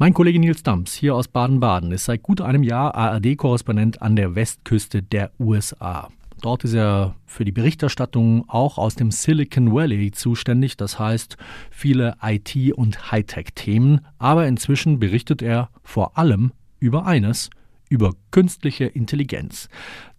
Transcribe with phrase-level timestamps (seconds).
[0.00, 4.34] Mein Kollege Nils Dams hier aus Baden-Baden ist seit gut einem Jahr ARD-Korrespondent an der
[4.34, 6.08] Westküste der USA.
[6.42, 11.36] Dort ist er für die Berichterstattung auch aus dem Silicon Valley zuständig, das heißt
[11.70, 16.50] viele IT- und Hightech-Themen, aber inzwischen berichtet er vor allem
[16.80, 17.50] über eines,
[17.88, 19.68] über künstliche Intelligenz.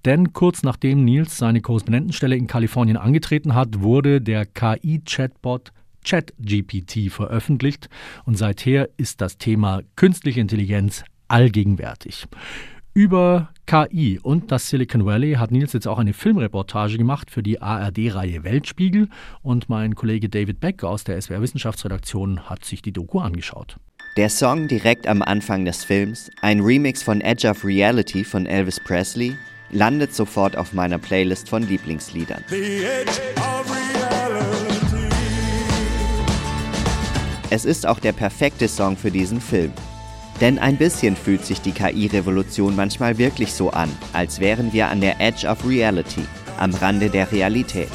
[0.06, 5.74] Denn kurz nachdem Nils seine Korrespondentenstelle in Kalifornien angetreten hat, wurde der KI-Chatbot
[6.06, 7.90] ChatGPT veröffentlicht
[8.26, 12.28] und seither ist das Thema künstliche Intelligenz allgegenwärtig.
[12.94, 17.62] Über KI und das Silicon Valley hat Nils jetzt auch eine Filmreportage gemacht für die
[17.62, 19.10] ARD-Reihe Weltspiegel
[19.42, 23.76] und mein Kollege David Beck aus der SWR Wissenschaftsredaktion hat sich die Doku angeschaut.
[24.16, 28.80] Der Song direkt am Anfang des Films, ein Remix von Edge of Reality von Elvis
[28.80, 29.36] Presley,
[29.72, 32.46] landet sofort auf meiner Playlist von Lieblingsliedern.
[37.56, 39.72] Es ist auch der perfekte Song für diesen Film.
[40.42, 45.00] Denn ein bisschen fühlt sich die KI-Revolution manchmal wirklich so an, als wären wir an
[45.00, 46.26] der Edge of Reality,
[46.58, 47.88] am Rande der Realität.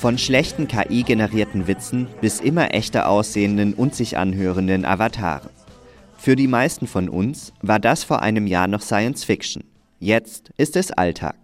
[0.00, 5.50] Von schlechten KI-generierten Witzen bis immer echter aussehenden und sich anhörenden Avataren.
[6.16, 9.62] Für die meisten von uns war das vor einem Jahr noch Science Fiction.
[9.98, 11.36] Jetzt ist es Alltag.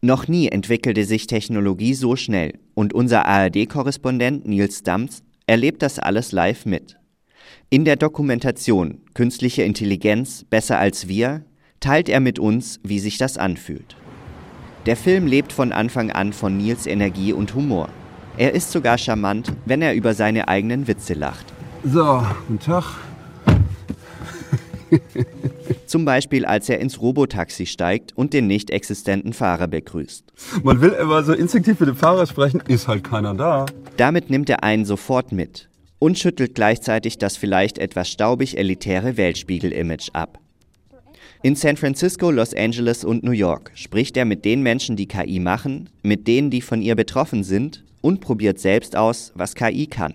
[0.00, 6.32] Noch nie entwickelte sich Technologie so schnell und unser ARD-Korrespondent Nils Dams erlebt das alles
[6.32, 6.96] live mit.
[7.68, 11.44] In der Dokumentation Künstliche Intelligenz besser als wir
[11.80, 13.96] teilt er mit uns, wie sich das anfühlt.
[14.86, 17.88] Der Film lebt von Anfang an von Nils Energie und Humor.
[18.36, 21.46] Er ist sogar charmant, wenn er über seine eigenen Witze lacht.
[21.84, 22.84] So, guten Tag.
[25.90, 30.24] Zum Beispiel, als er ins Robotaxi steigt und den nicht existenten Fahrer begrüßt.
[30.62, 33.66] Man will immer so instinktiv mit dem Fahrer sprechen, ist halt keiner da.
[33.96, 35.68] Damit nimmt er einen sofort mit
[35.98, 40.38] und schüttelt gleichzeitig das vielleicht etwas staubig elitäre Weltspiegel-Image ab.
[41.42, 45.40] In San Francisco, Los Angeles und New York spricht er mit den Menschen, die KI
[45.40, 50.14] machen, mit denen, die von ihr betroffen sind und probiert selbst aus, was KI kann.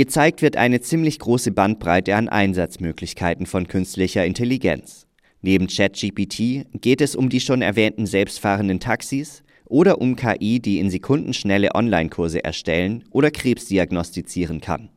[0.00, 5.06] Gezeigt wird eine ziemlich große Bandbreite an Einsatzmöglichkeiten von künstlicher Intelligenz.
[5.42, 10.88] Neben ChatGPT geht es um die schon erwähnten selbstfahrenden Taxis oder um KI, die in
[10.88, 14.88] Sekunden schnelle Online-Kurse erstellen oder Krebs diagnostizieren kann.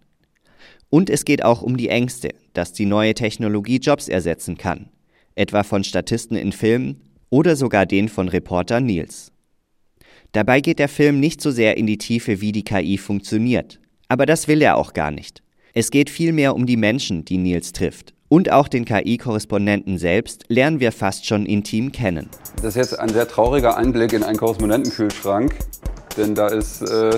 [0.89, 4.87] Und es geht auch um die Ängste, dass die neue Technologie Jobs ersetzen kann,
[5.35, 9.33] etwa von Statisten in Filmen oder sogar den von Reporter Nils.
[10.31, 13.81] Dabei geht der Film nicht so sehr in die Tiefe, wie die KI funktioniert,
[14.13, 15.41] aber das will er auch gar nicht.
[15.73, 18.13] Es geht vielmehr um die Menschen, die Nils trifft.
[18.29, 22.29] Und auch den KI-Korrespondenten selbst lernen wir fast schon intim kennen.
[22.57, 25.55] Das ist jetzt ein sehr trauriger Einblick in einen Korrespondentenkühlschrank,
[26.15, 27.17] denn da ist äh,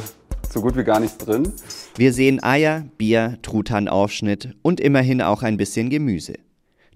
[0.49, 1.51] so gut wie gar nichts drin.
[1.97, 6.35] Wir sehen Eier, Bier, Truthahnaufschnitt und immerhin auch ein bisschen Gemüse.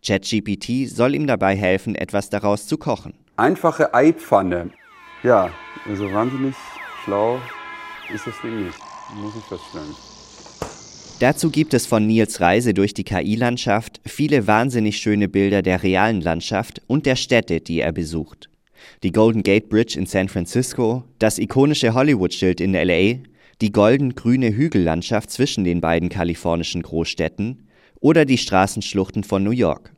[0.02, 3.16] ChatGPT soll ihm dabei helfen, etwas daraus zu kochen.
[3.36, 4.70] Einfache Eipfanne.
[5.24, 5.50] Ja,
[5.86, 6.56] also wahnsinnig
[7.04, 7.42] schlau
[8.14, 9.96] ist das Ding nicht muss ich feststellen.
[11.20, 16.22] Dazu gibt es von Nils Reise durch die KI-Landschaft viele wahnsinnig schöne Bilder der realen
[16.22, 18.50] Landschaft und der Städte, die er besucht.
[19.04, 23.20] Die Golden Gate Bridge in San Francisco, das ikonische Hollywood-Schild in LA,
[23.62, 27.68] die golden-grüne Hügellandschaft zwischen den beiden kalifornischen Großstädten
[28.00, 29.92] oder die Straßenschluchten von New York.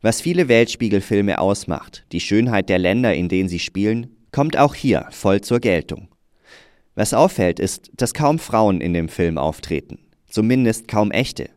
[0.00, 5.06] Was viele Weltspiegelfilme ausmacht, die Schönheit der Länder, in denen sie spielen, kommt auch hier
[5.10, 6.08] voll zur Geltung.
[6.96, 9.98] Was auffällt, ist, dass kaum Frauen in dem Film auftreten.
[10.28, 11.50] Zumindest kaum echte.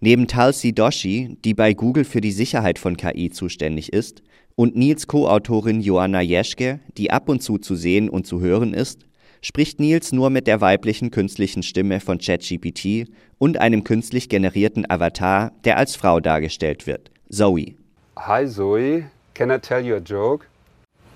[0.00, 4.22] Neben Tulsi Doshi, die bei Google für die Sicherheit von KI zuständig ist,
[4.54, 9.00] und Nils Co-Autorin Joanna Jeschke, die ab und zu zu sehen und zu hören ist,
[9.40, 13.08] spricht Nils nur mit der weiblichen künstlichen Stimme von ChatGPT
[13.38, 17.76] und einem künstlich generierten Avatar, der als Frau dargestellt wird, Zoe.
[18.18, 20.46] Hi Zoe, can I tell you a joke?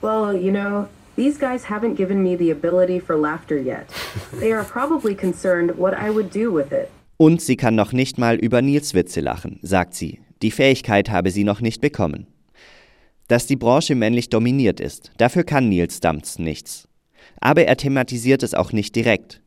[0.00, 0.86] Well, you know,
[1.20, 3.86] These guys haven't given me the ability for laughter yet.
[4.40, 6.88] They are probably concerned what I would do with it.
[7.18, 10.20] Und sie kann noch nicht mal über Nils Witze lachen, sagt sie.
[10.40, 12.26] Die Fähigkeit habe sie noch nicht bekommen.
[13.28, 16.88] Dass die Branche männlich dominiert ist, dafür kann Nils Damps nichts.
[17.38, 19.42] Aber er thematisiert es auch nicht direkt.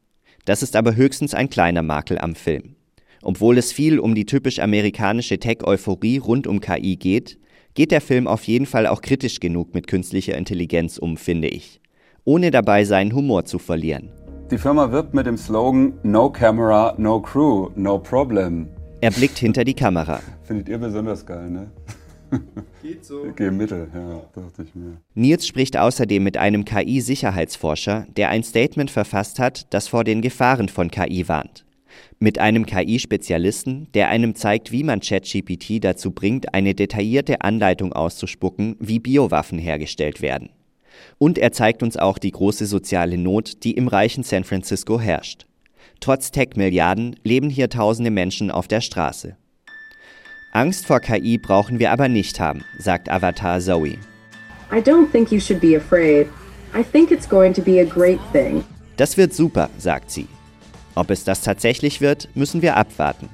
[0.46, 2.76] Das ist aber höchstens ein kleiner Makel am Film.
[3.24, 7.40] Obwohl es viel um die typisch amerikanische Tech-Euphorie rund um KI geht,
[7.74, 11.82] geht der Film auf jeden Fall auch kritisch genug mit künstlicher Intelligenz um, finde ich,
[12.24, 14.12] ohne dabei seinen Humor zu verlieren.
[14.52, 18.68] Die Firma wirbt mit dem Slogan No Camera, No Crew, No Problem.
[19.02, 20.20] Er blickt hinter die Kamera.
[20.44, 21.72] Findet ihr besonders geil, ne?
[22.82, 23.26] Geht so.
[23.36, 24.98] Geh Mittel, ja, dachte ich mir.
[25.14, 30.70] Nils spricht außerdem mit einem KI-Sicherheitsforscher, der ein Statement verfasst hat, das vor den Gefahren
[30.70, 31.63] von KI warnt.
[32.20, 38.76] Mit einem KI-Spezialisten, der einem zeigt, wie man ChatGPT dazu bringt, eine detaillierte Anleitung auszuspucken,
[38.80, 40.50] wie Biowaffen hergestellt werden.
[41.18, 45.46] Und er zeigt uns auch die große soziale Not, die im reichen San Francisco herrscht.
[46.00, 49.38] Trotz Tech-Milliarden leben hier tausende Menschen auf der Straße.
[50.52, 53.98] Angst vor KI brauchen wir aber nicht haben, sagt Avatar Zoe.
[54.72, 56.28] I don't think you should be afraid.
[56.76, 58.64] I think it's going to be a great thing.
[58.98, 60.28] Das wird super, sagt sie.
[60.96, 63.30] Ob es das tatsächlich wird, müssen wir abwarten.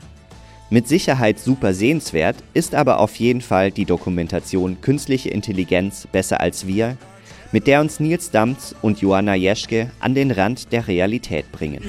[0.69, 6.67] Mit Sicherheit super sehenswert ist aber auf jeden Fall die Dokumentation Künstliche Intelligenz besser als
[6.67, 6.95] wir,
[7.51, 11.81] mit der uns Nils Damz und Joanna Jeschke an den Rand der Realität bringen.